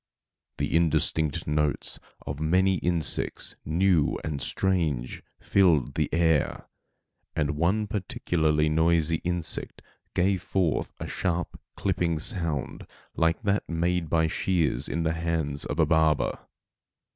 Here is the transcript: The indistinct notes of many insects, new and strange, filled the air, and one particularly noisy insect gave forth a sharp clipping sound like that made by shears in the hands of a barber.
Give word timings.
The 0.57 0.75
indistinct 0.75 1.45
notes 1.45 1.99
of 2.25 2.39
many 2.39 2.77
insects, 2.77 3.55
new 3.63 4.17
and 4.23 4.41
strange, 4.41 5.21
filled 5.39 5.93
the 5.93 6.11
air, 6.11 6.65
and 7.35 7.51
one 7.51 7.85
particularly 7.85 8.67
noisy 8.67 9.17
insect 9.17 9.83
gave 10.15 10.41
forth 10.41 10.91
a 10.99 11.05
sharp 11.07 11.61
clipping 11.75 12.17
sound 12.17 12.87
like 13.15 13.43
that 13.43 13.69
made 13.69 14.09
by 14.09 14.25
shears 14.25 14.89
in 14.89 15.03
the 15.03 15.13
hands 15.13 15.65
of 15.65 15.79
a 15.79 15.85
barber. 15.85 16.47